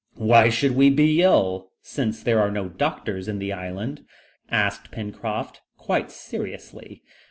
[0.17, 4.03] "Why should we be ill, since there are no doctors in the island?"
[4.49, 7.03] asked Pencroft quite seriously.